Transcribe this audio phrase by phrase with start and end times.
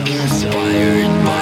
[0.00, 1.41] inspired by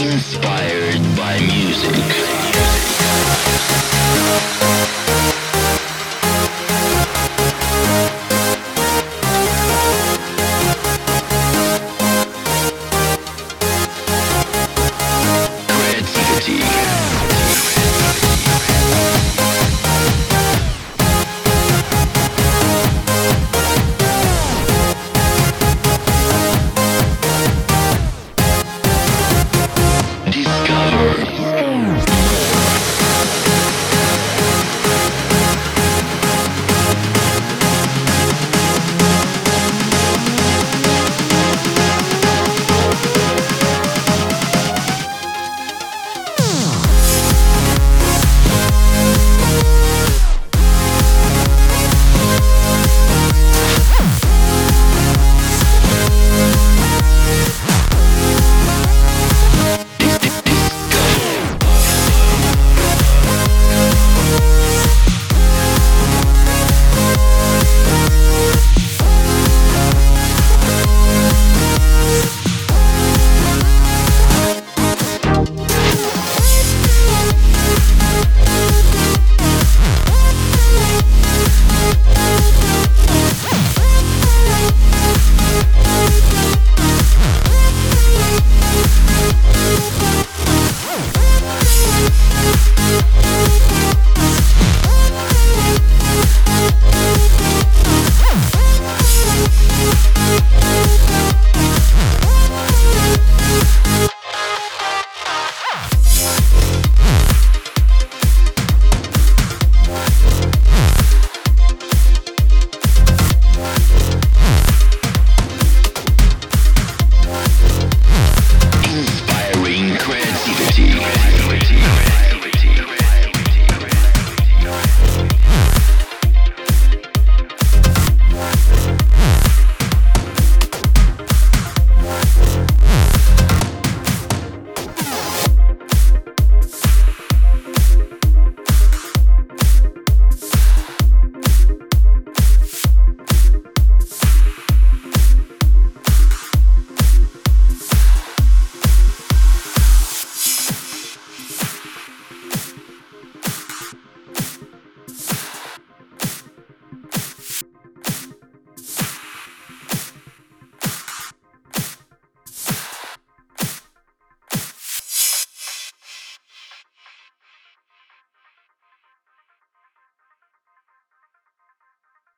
[0.00, 1.98] Inspired by music.